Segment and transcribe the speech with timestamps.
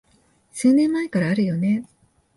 [0.51, 1.85] 数年前からあるよね